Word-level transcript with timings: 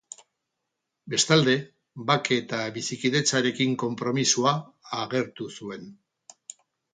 Bestalde, 1.13 1.53
bake 2.11 2.37
eta 2.43 2.61
bizikidetzarekin 2.77 3.77
konpromisoa 3.85 4.55
agertu 5.05 5.51
zuen. 5.61 5.87